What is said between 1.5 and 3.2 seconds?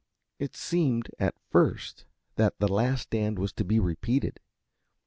first, that "The Last